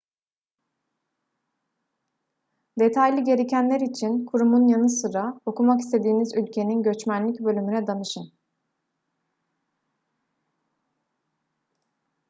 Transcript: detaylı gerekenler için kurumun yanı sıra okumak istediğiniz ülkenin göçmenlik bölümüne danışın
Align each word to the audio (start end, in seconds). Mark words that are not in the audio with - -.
detaylı 2.79 3.23
gerekenler 3.23 3.81
için 3.81 4.25
kurumun 4.25 4.67
yanı 4.67 4.89
sıra 4.89 5.39
okumak 5.45 5.79
istediğiniz 5.81 6.33
ülkenin 6.37 6.83
göçmenlik 6.83 7.39
bölümüne 7.39 7.87
danışın 7.87 8.31